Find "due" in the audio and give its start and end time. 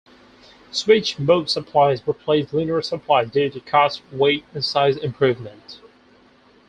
3.29-3.51